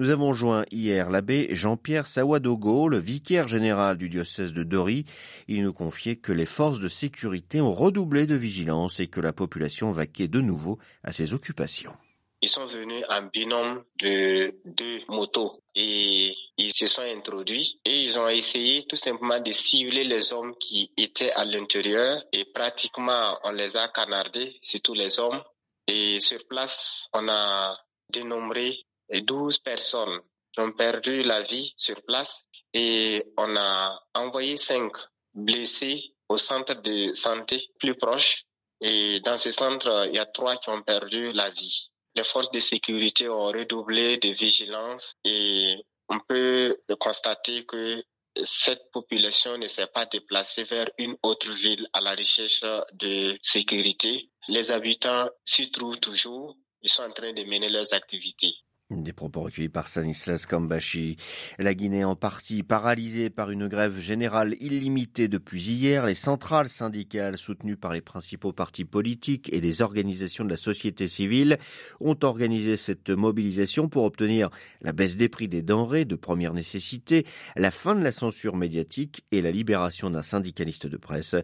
Nous 0.00 0.10
avons 0.10 0.34
joint 0.34 0.64
hier 0.72 1.08
l'abbé 1.08 1.50
Jean-Pierre 1.52 2.08
Sawadogo, 2.08 2.88
le 2.88 2.98
vicaire 2.98 3.46
général 3.46 3.96
du 3.96 4.08
diocèse 4.08 4.52
de 4.52 4.64
Dori. 4.64 5.04
Il 5.46 5.62
nous 5.62 5.72
confiait 5.72 6.16
que 6.16 6.32
les 6.32 6.46
forces 6.46 6.80
de 6.80 6.88
sécurité 6.88 7.60
ont 7.60 7.75
redoublé 7.76 8.26
de 8.26 8.34
vigilance 8.34 9.00
et 9.00 9.08
que 9.08 9.20
la 9.20 9.32
population 9.32 9.90
vaquait 9.90 10.28
de 10.28 10.40
nouveau 10.40 10.78
à 11.04 11.12
ses 11.12 11.34
occupations. 11.34 11.94
Ils 12.42 12.48
sont 12.48 12.66
venus 12.66 13.04
en 13.08 13.22
binôme 13.22 13.84
de 13.98 14.54
deux 14.64 15.00
motos 15.08 15.62
et 15.74 16.34
ils 16.58 16.74
se 16.74 16.86
sont 16.86 17.02
introduits 17.02 17.80
et 17.84 18.02
ils 18.04 18.18
ont 18.18 18.28
essayé 18.28 18.86
tout 18.86 18.96
simplement 18.96 19.40
de 19.40 19.52
cibler 19.52 20.04
les 20.04 20.32
hommes 20.32 20.54
qui 20.58 20.90
étaient 20.96 21.32
à 21.32 21.44
l'intérieur 21.44 22.22
et 22.32 22.44
pratiquement 22.44 23.38
on 23.44 23.52
les 23.52 23.76
a 23.76 23.88
canardés, 23.88 24.58
surtout 24.62 24.94
les 24.94 25.18
hommes. 25.18 25.42
Et 25.88 26.20
sur 26.20 26.46
place, 26.46 27.08
on 27.14 27.28
a 27.28 27.76
dénombré 28.10 28.84
12 29.12 29.58
personnes 29.58 30.20
qui 30.52 30.60
ont 30.60 30.72
perdu 30.72 31.22
la 31.22 31.42
vie 31.42 31.72
sur 31.76 32.02
place 32.02 32.44
et 32.74 33.24
on 33.36 33.56
a 33.56 33.98
envoyé 34.14 34.56
5 34.56 34.92
blessés 35.34 36.15
au 36.28 36.38
centre 36.38 36.74
de 36.82 37.12
santé 37.12 37.68
plus 37.78 37.94
proche. 37.94 38.44
Et 38.80 39.20
dans 39.20 39.36
ce 39.36 39.50
centre, 39.50 40.06
il 40.08 40.16
y 40.16 40.18
a 40.18 40.26
trois 40.26 40.56
qui 40.56 40.68
ont 40.70 40.82
perdu 40.82 41.32
la 41.32 41.50
vie. 41.50 41.90
Les 42.14 42.24
forces 42.24 42.50
de 42.50 42.60
sécurité 42.60 43.28
ont 43.28 43.46
redoublé 43.46 44.18
de 44.18 44.28
vigilance 44.30 45.14
et 45.24 45.76
on 46.08 46.18
peut 46.20 46.76
constater 46.98 47.64
que 47.64 48.02
cette 48.44 48.90
population 48.92 49.56
ne 49.56 49.66
s'est 49.66 49.86
pas 49.86 50.06
déplacée 50.06 50.64
vers 50.64 50.90
une 50.98 51.16
autre 51.22 51.50
ville 51.52 51.88
à 51.92 52.00
la 52.00 52.14
recherche 52.14 52.62
de 52.92 53.38
sécurité. 53.42 54.30
Les 54.48 54.70
habitants 54.70 55.28
s'y 55.44 55.70
trouvent 55.70 55.98
toujours. 55.98 56.56
Ils 56.82 56.90
sont 56.90 57.02
en 57.02 57.12
train 57.12 57.32
de 57.32 57.44
mener 57.44 57.68
leurs 57.68 57.92
activités. 57.94 58.54
Des 58.92 59.12
propos 59.12 59.40
recueillis 59.40 59.68
par 59.68 59.88
Stanislas 59.88 60.46
Kambashi. 60.46 61.16
La 61.58 61.74
Guinée 61.74 62.04
en 62.04 62.14
partie 62.14 62.62
paralysée 62.62 63.30
par 63.30 63.50
une 63.50 63.66
grève 63.66 63.98
générale 63.98 64.54
illimitée 64.60 65.26
depuis 65.26 65.60
hier. 65.60 66.06
Les 66.06 66.14
centrales 66.14 66.68
syndicales 66.68 67.36
soutenues 67.36 67.76
par 67.76 67.92
les 67.92 68.00
principaux 68.00 68.52
partis 68.52 68.84
politiques 68.84 69.52
et 69.52 69.60
des 69.60 69.82
organisations 69.82 70.44
de 70.44 70.50
la 70.50 70.56
société 70.56 71.08
civile 71.08 71.58
ont 71.98 72.16
organisé 72.22 72.76
cette 72.76 73.10
mobilisation 73.10 73.88
pour 73.88 74.04
obtenir 74.04 74.50
la 74.82 74.92
baisse 74.92 75.16
des 75.16 75.28
prix 75.28 75.48
des 75.48 75.62
denrées 75.62 76.04
de 76.04 76.14
première 76.14 76.54
nécessité, 76.54 77.26
la 77.56 77.72
fin 77.72 77.96
de 77.96 78.04
la 78.04 78.12
censure 78.12 78.54
médiatique 78.54 79.24
et 79.32 79.42
la 79.42 79.50
libération 79.50 80.10
d'un 80.10 80.22
syndicaliste 80.22 80.86
de 80.86 80.96
presse. 80.96 81.34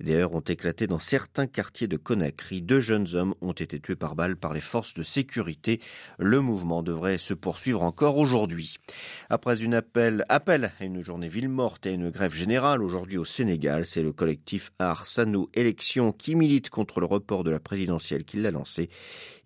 Des 0.00 0.16
heurts 0.16 0.34
ont 0.34 0.40
éclaté 0.40 0.86
dans 0.86 0.98
certains 0.98 1.46
quartiers 1.46 1.88
de 1.88 1.96
Conakry. 1.96 2.60
Deux 2.60 2.80
jeunes 2.80 3.06
hommes 3.14 3.34
ont 3.40 3.52
été 3.52 3.80
tués 3.80 3.96
par 3.96 4.16
balle 4.16 4.36
par 4.36 4.52
les 4.52 4.60
forces 4.60 4.92
de 4.92 5.02
sécurité. 5.02 5.80
Le 6.18 6.40
mouvement 6.40 6.82
de 6.82 6.89
devrait 6.90 7.18
se 7.18 7.34
poursuivre 7.34 7.82
encore 7.82 8.18
aujourd'hui. 8.18 8.74
Après 9.28 9.62
une 9.62 9.74
appel, 9.74 10.24
appel 10.28 10.72
à 10.80 10.84
une 10.84 11.02
journée 11.02 11.28
ville 11.28 11.48
morte 11.48 11.86
et 11.86 11.92
une 11.92 12.10
grève 12.10 12.34
générale 12.34 12.82
aujourd'hui 12.82 13.16
au 13.16 13.24
Sénégal, 13.24 13.86
c'est 13.86 14.02
le 14.02 14.12
collectif 14.12 14.72
Arsano 14.80 15.48
Élections 15.54 16.10
qui 16.10 16.34
milite 16.34 16.68
contre 16.68 16.98
le 16.98 17.06
report 17.06 17.44
de 17.44 17.50
la 17.52 17.60
présidentielle 17.60 18.24
qui 18.24 18.38
l'a 18.38 18.50
lancé. 18.50 18.90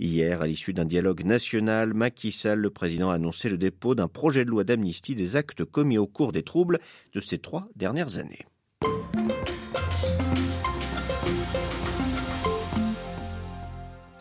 Hier, 0.01 0.41
à 0.41 0.47
l'issue 0.47 0.73
d'un 0.73 0.87
dialogue 0.87 1.23
national, 1.25 1.93
Macky 1.93 2.33
Sall, 2.33 2.61
le 2.61 2.71
président, 2.71 3.11
a 3.11 3.15
annoncé 3.17 3.51
le 3.51 3.59
dépôt 3.59 3.95
d'un 3.95 4.09
projet 4.09 4.47
de 4.47 4.51
loi 4.51 4.65
d'amnistie 4.65 5.15
des 5.15 5.37
actes 5.37 5.65
commis 5.65 5.99
au 5.99 6.07
cours 6.07 6.33
des 6.33 6.43
troubles 6.43 6.79
de 7.13 7.21
ces 7.21 7.39
trois 7.39 7.69
dernières 7.77 8.17
années. 8.17 8.47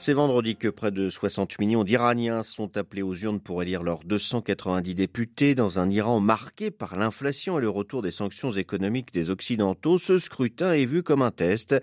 C'est 0.05 0.11
vendredi 0.11 0.57
que 0.57 0.67
près 0.67 0.91
de 0.91 1.09
60 1.09 1.59
millions 1.59 1.85
d'Iraniens 1.85 2.43
sont 2.43 2.75
appelés 2.75 3.03
aux 3.03 3.15
urnes 3.15 3.39
pour 3.39 3.61
élire 3.63 3.83
leurs 3.83 4.03
290 4.03 4.95
députés 4.95 5.55
dans 5.55 5.79
un 5.79 5.89
Iran 5.89 6.19
marqué 6.19 6.71
par 6.71 6.97
l'inflation 6.97 7.57
et 7.57 7.61
le 7.61 7.69
retour 7.69 8.01
des 8.01 8.11
sanctions 8.11 8.51
économiques 8.51 9.13
des 9.13 9.29
Occidentaux. 9.29 9.97
Ce 9.97 10.19
scrutin 10.19 10.73
est 10.73 10.83
vu 10.83 11.03
comme 11.03 11.21
un 11.21 11.31
test. 11.31 11.73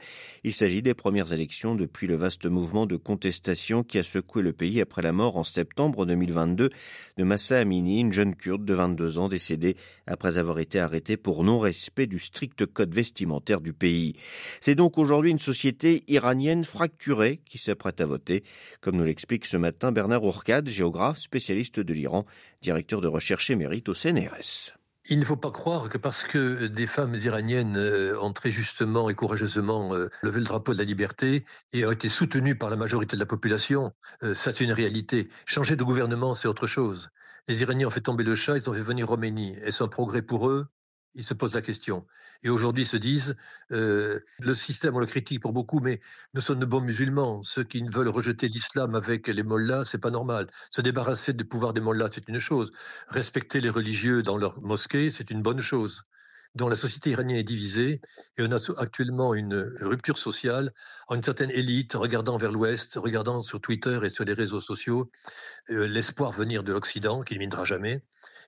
Il 0.44 0.52
s'agit 0.52 0.82
des 0.82 0.92
premières 0.92 1.32
élections 1.32 1.74
depuis 1.74 2.06
le 2.06 2.14
vaste 2.14 2.44
mouvement 2.44 2.84
de 2.84 2.96
contestation 2.96 3.82
qui 3.82 3.96
a 3.96 4.02
secoué 4.02 4.42
le 4.42 4.52
pays 4.52 4.82
après 4.82 5.00
la 5.00 5.12
mort 5.12 5.38
en 5.38 5.44
septembre 5.44 6.04
2022 6.04 6.68
de 7.16 7.24
Massa 7.24 7.60
Amini, 7.60 8.00
une 8.00 8.12
jeune 8.12 8.36
kurde 8.36 8.66
de 8.66 8.74
22 8.74 9.16
ans 9.16 9.30
décédée 9.30 9.76
après 10.06 10.36
avoir 10.36 10.58
été 10.58 10.78
arrêtée 10.78 11.16
pour 11.16 11.42
non-respect 11.42 12.06
du 12.06 12.18
strict 12.18 12.66
code 12.66 12.94
vestimentaire 12.94 13.62
du 13.62 13.72
pays. 13.72 14.14
C'est 14.60 14.74
donc 14.74 14.98
aujourd'hui 14.98 15.30
une 15.30 15.38
société 15.38 16.04
iranienne 16.06 16.64
fracturée 16.64 17.40
qui 17.46 17.56
s'apprête 17.56 18.02
à 18.02 18.09
comme 18.80 18.96
nous 18.96 19.04
l'explique 19.04 19.46
ce 19.46 19.56
matin 19.56 19.92
Bernard 19.92 20.24
Ourcade, 20.24 20.68
géographe 20.68 21.18
spécialiste 21.18 21.80
de 21.80 21.92
l'Iran, 21.92 22.26
directeur 22.62 23.00
de 23.00 23.08
recherche 23.08 23.50
émérite 23.50 23.88
au 23.88 23.94
CNRS. 23.94 24.74
Il 25.06 25.18
ne 25.18 25.24
faut 25.24 25.36
pas 25.36 25.50
croire 25.50 25.88
que 25.88 25.98
parce 25.98 26.24
que 26.24 26.66
des 26.66 26.86
femmes 26.86 27.14
iraniennes 27.14 27.76
euh, 27.76 28.20
ont 28.20 28.32
très 28.32 28.50
justement 28.50 29.08
et 29.08 29.14
courageusement 29.14 29.94
euh, 29.94 30.08
levé 30.22 30.40
le 30.40 30.44
drapeau 30.44 30.72
de 30.72 30.78
la 30.78 30.84
liberté 30.84 31.44
et 31.72 31.86
ont 31.86 31.90
été 31.90 32.08
soutenues 32.08 32.54
par 32.54 32.70
la 32.70 32.76
majorité 32.76 33.16
de 33.16 33.20
la 33.20 33.26
population, 33.26 33.92
euh, 34.22 34.34
ça 34.34 34.52
c'est 34.52 34.64
une 34.64 34.72
réalité. 34.72 35.28
Changer 35.46 35.74
de 35.76 35.84
gouvernement, 35.84 36.34
c'est 36.34 36.48
autre 36.48 36.66
chose. 36.66 37.10
Les 37.48 37.62
Iraniens 37.62 37.88
ont 37.88 37.90
fait 37.90 38.02
tomber 38.02 38.24
le 38.24 38.36
chat, 38.36 38.58
ils 38.58 38.68
ont 38.68 38.74
fait 38.74 38.82
venir 38.82 39.08
Roménie. 39.08 39.56
Est-ce 39.64 39.82
un 39.82 39.88
progrès 39.88 40.22
pour 40.22 40.48
eux? 40.48 40.66
Ils 41.14 41.24
se 41.24 41.34
posent 41.34 41.54
la 41.54 41.62
question. 41.62 42.06
Et 42.42 42.48
aujourd'hui, 42.48 42.86
se 42.86 42.96
disent, 42.96 43.36
euh, 43.72 44.20
le 44.40 44.54
système, 44.54 44.96
on 44.96 44.98
le 44.98 45.06
critique 45.06 45.40
pour 45.40 45.52
beaucoup, 45.52 45.80
mais 45.80 46.00
nous 46.34 46.40
sommes 46.40 46.60
de 46.60 46.66
bons 46.66 46.80
musulmans. 46.80 47.42
Ceux 47.42 47.64
qui 47.64 47.82
veulent 47.82 48.08
rejeter 48.08 48.48
l'islam 48.48 48.94
avec 48.94 49.28
les 49.28 49.42
mollahs, 49.42 49.84
c'est 49.84 49.98
pas 49.98 50.10
normal. 50.10 50.46
Se 50.70 50.80
débarrasser 50.80 51.32
du 51.32 51.44
pouvoir 51.44 51.72
des 51.74 51.80
mollahs, 51.80 52.10
c'est 52.12 52.28
une 52.28 52.38
chose. 52.38 52.72
Respecter 53.08 53.60
les 53.60 53.70
religieux 53.70 54.22
dans 54.22 54.38
leur 54.38 54.60
mosquée, 54.62 55.10
c'est 55.10 55.30
une 55.30 55.42
bonne 55.42 55.60
chose. 55.60 56.04
Donc 56.56 56.70
la 56.70 56.76
société 56.76 57.10
iranienne 57.10 57.38
est 57.38 57.44
divisée 57.44 58.00
et 58.36 58.42
on 58.42 58.50
a 58.50 58.58
actuellement 58.80 59.34
une 59.34 59.72
rupture 59.80 60.18
sociale 60.18 60.72
en 61.06 61.14
une 61.14 61.22
certaine 61.22 61.50
élite 61.50 61.92
regardant 61.92 62.38
vers 62.38 62.50
l'Ouest, 62.50 62.94
regardant 62.96 63.40
sur 63.40 63.60
Twitter 63.60 64.00
et 64.02 64.10
sur 64.10 64.24
les 64.24 64.32
réseaux 64.32 64.60
sociaux 64.60 65.12
euh, 65.70 65.86
l'espoir 65.86 66.32
venir 66.32 66.64
de 66.64 66.72
l'Occident 66.72 67.22
qui 67.22 67.38
ne 67.38 67.64
jamais 67.64 68.02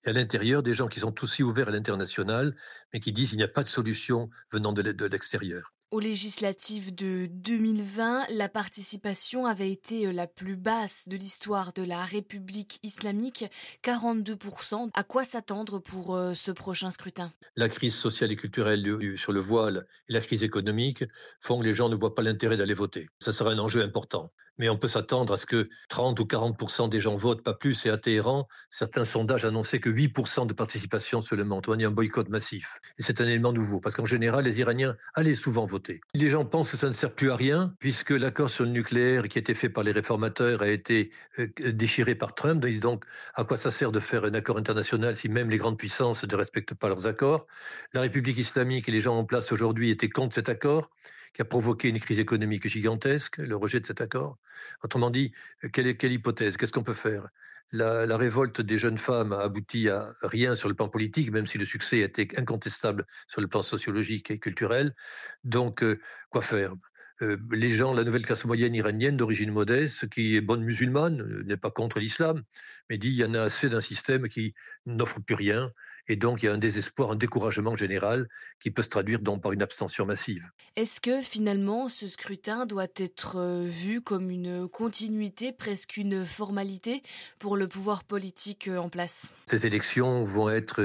et 0.05 0.11
à 0.11 0.13
l'intérieur 0.13 0.63
des 0.63 0.75
gens 0.75 0.89
qui 0.89 1.01
sont 1.01 1.15
aussi 1.23 1.43
ouverts 1.43 1.69
à 1.69 1.73
l'international, 1.73 2.55
mais 2.93 3.01
qui 3.01 3.13
disent 3.13 3.31
qu'il 3.31 3.39
n'y 3.39 3.45
a 3.45 3.49
pas 3.49 3.63
de 3.63 3.69
solution 3.69 4.31
venant 4.51 4.73
de 4.73 5.07
l'extérieur. 5.07 5.73
Aux 5.93 6.01
législatives 6.01 6.95
de 6.95 7.27
2020, 7.27 8.29
la 8.31 8.49
participation 8.49 9.45
avait 9.45 9.71
été 9.71 10.07
euh, 10.07 10.13
la 10.13 10.27
plus 10.27 10.57
basse 10.57 11.07
de 11.07 11.19
l'histoire 11.19 11.75
de 11.75 11.83
la 11.83 12.03
République 12.03 12.79
islamique, 12.83 13.45
42%. 13.85 14.89
À 14.95 15.05
quoi 15.05 15.25
s'attendre 15.25 15.81
pour 15.81 16.17
euh, 16.17 16.33
ce 16.33 16.51
prochain 16.51 16.91
scrutin? 16.91 17.31
La 17.57 17.69
crise 17.69 17.95
sociale 17.95 18.33
et 18.33 18.37
culturelle 18.37 19.19
sur 19.19 19.33
le 19.33 19.41
voile 19.41 19.87
et 20.09 20.15
la 20.15 20.23
crise 20.23 20.43
économique 20.43 21.05
font 21.43 21.59
que 21.61 21.65
les 21.65 21.75
gens 21.75 21.91
ne 21.91 21.97
voient 21.97 22.15
pas 22.15 22.23
l'intérêt 22.23 22.57
d'aller 22.57 22.73
voter. 22.73 23.11
Ça 23.19 23.35
sera 23.35 23.51
un 23.51 23.59
enjeu 23.59 23.83
important 23.83 24.33
mais 24.59 24.69
on 24.69 24.77
peut 24.77 24.89
s'attendre 24.89 25.33
à 25.33 25.37
ce 25.37 25.47
que 25.47 25.69
30 25.89 26.21
ou 26.21 26.25
40% 26.25 26.89
des 26.89 27.01
gens 27.01 27.17
votent, 27.17 27.43
pas 27.43 27.55
plus. 27.55 27.87
Et 27.87 27.91
à 27.91 27.99
Téhéran, 27.99 28.49
certains 28.71 29.05
sondages 29.05 29.45
annonçaient 29.45 29.81
que 29.81 29.91
8% 29.91 30.47
de 30.47 30.53
participation 30.53 31.23
seulement. 31.23 31.61
On 31.67 31.79
a 31.79 31.87
un 31.87 31.91
boycott 31.91 32.29
massif. 32.29 32.79
Et 32.99 33.03
c'est 33.03 33.21
un 33.21 33.27
élément 33.27 33.53
nouveau, 33.53 33.81
parce 33.81 33.97
qu'en 33.97 34.05
général, 34.05 34.45
les 34.45 34.61
Iraniens 34.61 34.97
allaient 35.15 35.35
souvent 35.35 35.67
voter. 35.67 36.01
Les 36.15 36.31
gens 36.31 36.45
pensent 36.45 36.71
que 36.71 36.77
ça 36.77 36.89
ne 36.89 36.93
sert 36.93 37.15
plus 37.15 37.31
à 37.31 37.37
rien, 37.37 37.75
puisque 37.79 38.11
l'accord 38.11 38.51
sur 38.51 38.65
le 38.65 38.71
nucléaire 38.71 39.29
qui 39.29 39.39
a 39.39 39.41
été 39.41 39.55
fait 39.55 39.69
par 39.69 39.85
les 39.85 39.93
réformateurs 39.93 40.63
a 40.63 40.69
été 40.69 41.11
euh, 41.39 41.49
déchiré 41.73 42.15
par 42.15 42.35
Trump. 42.35 42.65
Donc, 42.81 43.05
à 43.35 43.45
quoi 43.45 43.57
ça 43.57 43.71
sert 43.71 43.93
de 43.93 44.01
faire 44.01 44.25
un 44.25 44.35
accord 44.35 44.59
international 44.59 45.17
si 45.17 45.29
même 45.29 45.51
les 45.51 45.59
grandes 45.59 45.79
puissances 45.79 46.25
ne 46.25 46.37
respectent 46.37 46.75
pas 46.75 46.89
leurs 46.89 47.07
accords? 47.07 47.47
La 47.93 48.03
République 48.03 48.39
islamique 48.39 48.89
et 48.89 48.93
les 48.93 49.01
gens 49.01 49.17
en 49.17 49.25
place 49.25 49.53
aujourd'hui 49.53 49.91
étaient 49.91 50.09
contre 50.09 50.35
cet 50.35 50.49
accord 50.49 50.91
qui 51.33 51.43
a 51.43 51.45
provoqué 51.45 51.89
une 51.89 52.01
crise 52.01 52.19
économique 52.19 52.67
gigantesque, 52.67 53.39
le 53.39 53.57
rejet 53.57 53.81
de 53.81 53.87
cet 53.87 54.01
accord. 54.01 54.39
Autrement 54.83 55.11
dit, 55.11 55.33
quelle, 55.73 55.97
quelle 55.97 56.13
hypothèse? 56.13 56.57
Qu'est-ce 56.57 56.73
qu'on 56.73 56.83
peut 56.83 56.95
faire? 56.95 57.29
La, 57.75 58.19
révolte 58.19 58.61
des 58.61 58.77
jeunes 58.77 58.99
femmes 58.99 59.33
a 59.33 59.41
abouti 59.41 59.89
à 59.89 60.13
rien 60.23 60.57
sur 60.57 60.69
le 60.69 60.75
plan 60.75 60.89
politique, 60.89 61.33
même 61.33 61.47
si 61.47 61.57
le 61.57 61.65
succès 61.65 62.01
était 62.01 62.39
incontestable 62.39 63.07
sur 63.27 63.41
le 63.41 63.47
plan 63.49 63.63
sociologique 63.63 64.31
et 64.31 64.39
culturel. 64.39 64.95
Donc, 65.43 65.83
euh, 65.83 65.99
quoi 66.29 66.43
faire? 66.43 66.75
Euh, 67.23 67.39
les 67.51 67.71
gens, 67.71 67.95
la 67.95 68.05
nouvelle 68.05 68.27
classe 68.27 68.45
moyenne 68.45 68.75
iranienne 68.75 69.17
d'origine 69.17 69.53
modeste, 69.53 70.09
qui 70.11 70.37
est 70.37 70.43
bonne 70.43 70.63
musulmane, 70.63 71.23
euh, 71.23 71.43
n'est 71.45 71.57
pas 71.57 71.71
contre 71.71 71.99
l'islam, 71.99 72.43
mais 72.91 72.99
dit 72.99 73.09
il 73.09 73.17
y 73.17 73.25
en 73.25 73.33
a 73.33 73.41
assez 73.41 73.71
d'un 73.71 73.81
système 73.81 74.29
qui 74.29 74.55
n'offre 74.85 75.21
plus 75.21 75.35
rien, 75.35 75.73
et 76.09 76.17
donc 76.17 76.43
il 76.43 76.47
y 76.47 76.49
a 76.49 76.53
un 76.53 76.59
désespoir, 76.59 77.13
un 77.13 77.17
découragement 77.17 77.77
général 77.77 78.29
qui 78.61 78.71
peut 78.71 78.83
se 78.83 78.89
traduire 78.89 79.21
donc 79.21 79.43
par 79.43 79.53
une 79.53 79.63
abstention 79.63 80.07
massive. 80.07 80.49
Est-ce 80.77 81.01
que 81.01 81.23
finalement 81.23 81.89
ce 81.89 82.09
scrutin 82.09 82.67
doit 82.67 82.87
être 82.97 83.37
euh, 83.37 83.67
vu 83.67 84.01
comme 84.01 84.31
une 84.31 84.69
continuité, 84.69 85.53
presque 85.53 85.97
une 85.97 86.25
formalité 86.25 87.03
pour 87.39 87.57
le 87.57 87.69
pouvoir 87.69 88.05
politique 88.05 88.69
en 88.69 88.89
place? 88.89 89.31
Ces 89.47 89.67
élections 89.67 90.25
vont 90.25 90.51
être 90.51 90.81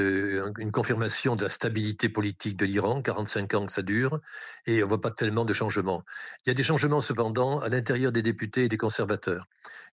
une 0.58 0.72
confirmation 0.72 1.36
de 1.36 1.44
la 1.44 1.50
stabilité 1.50 2.10
politique 2.10 2.58
de 2.58 2.66
l'Iran, 2.66 3.02
45 3.02 3.54
ans 3.54 3.66
que 3.66 3.72
ça 3.72 3.82
dure, 3.82 4.20
et 4.66 4.82
on 4.84 4.86
ne 4.86 4.90
voit 4.90 5.02
pas 5.02 5.12
tellement 5.12 5.46
de 5.46 5.54
changements. 5.54 6.04
Il 6.46 6.50
y 6.50 6.52
a 6.52 6.54
des 6.54 6.64
changements 6.64 7.02
cependant 7.02 7.60
à 7.60 7.70
l'intérieur 7.70 8.12
des 8.12 8.22
députés 8.22 8.66
et 8.66 8.70
des 8.70 8.78
conservateurs 8.78 9.48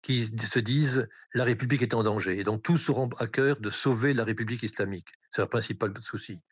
qui 0.03 0.29
se 0.37 0.59
disent 0.59 1.07
la 1.33 1.45
République 1.45 1.81
est 1.81 1.93
en 1.93 2.03
danger. 2.03 2.37
Et 2.37 2.43
donc 2.43 2.61
tous 2.61 2.89
auront 2.89 3.09
à 3.17 3.27
cœur 3.27 3.59
de 3.59 3.69
sauver 3.69 4.13
la 4.13 4.23
République 4.23 4.61
islamique. 4.61 5.12
C'est 5.33 5.41
leur 5.41 5.49
principal 5.49 5.91
souci. 5.99 6.43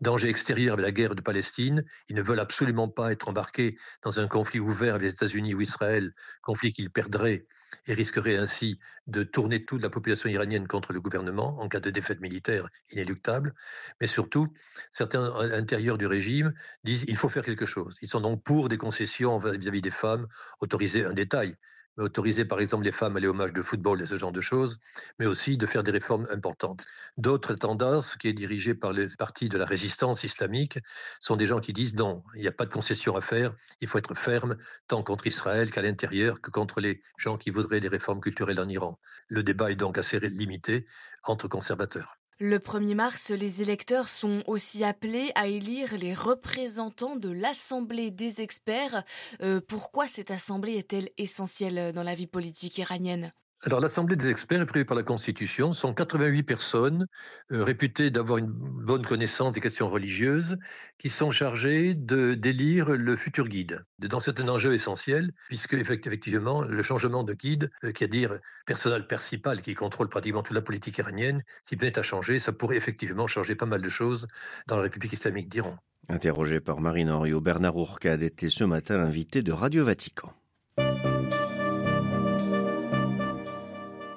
Danger 0.00 0.30
extérieur 0.30 0.72
avec 0.72 0.86
la 0.86 0.92
guerre 0.92 1.14
de 1.14 1.20
Palestine. 1.20 1.84
Ils 2.08 2.16
ne 2.16 2.22
veulent 2.22 2.40
absolument 2.40 2.88
pas 2.88 3.12
être 3.12 3.28
embarqués 3.28 3.76
dans 4.02 4.18
un 4.18 4.28
conflit 4.28 4.60
ouvert 4.60 4.94
avec 4.94 5.08
les 5.08 5.12
États-Unis 5.12 5.52
ou 5.52 5.60
Israël, 5.60 6.14
conflit 6.40 6.72
qu'ils 6.72 6.90
perdraient 6.90 7.46
et 7.86 7.92
risqueraient 7.92 8.36
ainsi 8.36 8.80
de 9.06 9.24
tourner 9.24 9.66
toute 9.66 9.82
la 9.82 9.90
population 9.90 10.30
iranienne 10.30 10.66
contre 10.66 10.94
le 10.94 11.02
gouvernement 11.02 11.60
en 11.60 11.68
cas 11.68 11.80
de 11.80 11.90
défaite 11.90 12.20
militaire 12.20 12.66
inéluctable. 12.90 13.54
Mais 14.00 14.06
surtout, 14.06 14.48
certains 14.90 15.24
à 15.34 15.46
l'intérieur 15.46 15.98
du 15.98 16.06
régime 16.06 16.54
disent 16.82 17.04
il 17.08 17.18
faut 17.18 17.28
faire 17.28 17.44
quelque 17.44 17.66
chose. 17.66 17.98
Ils 18.00 18.08
sont 18.08 18.22
donc 18.22 18.42
pour 18.42 18.70
des 18.70 18.78
concessions 18.78 19.38
vis-à-vis 19.38 19.82
des 19.82 19.90
femmes, 19.90 20.26
autoriser 20.60 21.04
un 21.04 21.12
détail 21.12 21.56
autoriser 22.00 22.44
par 22.44 22.60
exemple 22.60 22.84
les 22.84 22.92
femmes 22.92 23.16
à 23.16 23.18
aller 23.18 23.26
au 23.26 23.34
match 23.34 23.52
de 23.52 23.62
football 23.62 24.02
et 24.02 24.06
ce 24.06 24.16
genre 24.16 24.32
de 24.32 24.40
choses, 24.40 24.78
mais 25.18 25.26
aussi 25.26 25.56
de 25.56 25.66
faire 25.66 25.82
des 25.82 25.90
réformes 25.90 26.26
importantes. 26.30 26.86
D'autres 27.16 27.54
tendances, 27.54 28.16
qui 28.16 28.28
est 28.28 28.32
dirigée 28.32 28.74
par 28.74 28.92
les 28.92 29.08
partis 29.18 29.48
de 29.48 29.58
la 29.58 29.64
résistance 29.64 30.24
islamique, 30.24 30.78
sont 31.20 31.36
des 31.36 31.46
gens 31.46 31.60
qui 31.60 31.72
disent 31.72 31.94
non, 31.94 32.22
il 32.34 32.40
n'y 32.42 32.48
a 32.48 32.52
pas 32.52 32.66
de 32.66 32.72
concession 32.72 33.16
à 33.16 33.20
faire, 33.20 33.54
il 33.80 33.88
faut 33.88 33.98
être 33.98 34.14
ferme 34.14 34.56
tant 34.88 35.02
contre 35.02 35.26
Israël 35.26 35.70
qu'à 35.70 35.82
l'intérieur 35.82 36.40
que 36.40 36.50
contre 36.50 36.80
les 36.80 37.02
gens 37.16 37.36
qui 37.36 37.50
voudraient 37.50 37.80
des 37.80 37.88
réformes 37.88 38.20
culturelles 38.20 38.60
en 38.60 38.68
Iran. 38.68 38.98
Le 39.28 39.42
débat 39.42 39.70
est 39.70 39.76
donc 39.76 39.98
assez 39.98 40.20
limité 40.20 40.86
entre 41.24 41.48
conservateurs. 41.48 42.19
Le 42.42 42.58
1er 42.58 42.94
mars, 42.94 43.30
les 43.32 43.60
électeurs 43.60 44.08
sont 44.08 44.42
aussi 44.46 44.82
appelés 44.82 45.30
à 45.34 45.46
élire 45.46 45.98
les 45.98 46.14
représentants 46.14 47.16
de 47.16 47.28
l'Assemblée 47.28 48.10
des 48.10 48.40
experts. 48.40 49.04
Euh, 49.42 49.60
pourquoi 49.60 50.08
cette 50.08 50.30
assemblée 50.30 50.78
est-elle 50.78 51.10
essentielle 51.18 51.92
dans 51.92 52.02
la 52.02 52.14
vie 52.14 52.26
politique 52.26 52.78
iranienne? 52.78 53.34
Alors 53.62 53.80
l'Assemblée 53.80 54.16
des 54.16 54.30
experts 54.30 54.62
est 54.62 54.66
prévue 54.66 54.86
par 54.86 54.96
la 54.96 55.02
Constitution. 55.02 55.74
Sont 55.74 55.92
88 55.92 56.44
personnes 56.44 57.06
euh, 57.52 57.62
réputées 57.62 58.10
d'avoir 58.10 58.38
une 58.38 58.46
bonne 58.46 59.04
connaissance 59.04 59.52
des 59.52 59.60
questions 59.60 59.88
religieuses 59.88 60.56
qui 60.98 61.10
sont 61.10 61.30
chargées 61.30 61.92
d'élire 61.94 62.92
le 62.92 63.16
futur 63.16 63.48
guide. 63.48 63.84
Donc 63.98 64.22
c'est 64.22 64.40
un 64.40 64.48
enjeu 64.48 64.72
essentiel 64.72 65.32
puisque 65.48 65.74
effectivement 65.74 66.62
le 66.62 66.82
changement 66.82 67.22
de 67.22 67.34
guide, 67.34 67.70
euh, 67.84 67.92
qui 67.92 68.04
à 68.04 68.06
dire 68.06 68.38
personnel 68.64 69.06
principal 69.06 69.60
qui 69.60 69.74
contrôle 69.74 70.08
pratiquement 70.08 70.42
toute 70.42 70.56
la 70.56 70.62
politique 70.62 70.96
iranienne, 70.96 71.42
s'il 71.62 71.78
venait 71.78 71.98
à 71.98 72.02
changer, 72.02 72.38
ça 72.38 72.52
pourrait 72.52 72.76
effectivement 72.76 73.26
changer 73.26 73.56
pas 73.56 73.66
mal 73.66 73.82
de 73.82 73.90
choses 73.90 74.26
dans 74.68 74.76
la 74.76 74.82
République 74.82 75.12
islamique 75.12 75.50
d'Iran. 75.50 75.76
Interrogé 76.08 76.60
par 76.60 76.80
Marine 76.80 77.10
Henriot, 77.10 77.42
Bernard 77.42 77.76
Ourcade 77.76 78.22
était 78.22 78.48
ce 78.48 78.64
matin 78.64 78.96
l'invité 78.96 79.42
de 79.42 79.52
Radio 79.52 79.84
Vatican. 79.84 80.32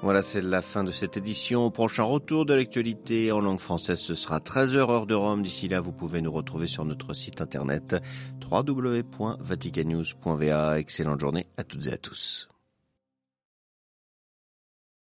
Voilà, 0.04 0.22
c'est 0.22 0.42
la 0.42 0.62
fin 0.62 0.84
de 0.84 0.92
cette 0.92 1.16
édition. 1.16 1.72
Prochain 1.72 2.04
retour 2.04 2.46
de 2.46 2.54
l'actualité 2.54 3.32
en 3.32 3.40
langue 3.40 3.62
française, 3.62 4.00
ce 4.00 4.16
sera 4.16 4.40
13h 4.40 4.76
heure 4.76 5.06
de 5.06 5.16
Rome. 5.16 5.44
D'ici 5.44 5.70
là, 5.70 5.80
vous 5.80 5.94
pouvez 5.94 6.22
nous 6.22 6.34
retrouver 6.34 6.68
sur 6.68 6.84
notre 6.84 7.14
site 7.14 7.40
internet 7.40 7.96
www.vaticannews.va. 8.52 10.78
Excellente 10.78 11.22
journée 11.22 11.48
à 11.56 11.64
toutes 11.64 11.88
et 11.88 11.94
à 11.94 11.98
tous. 11.98 12.50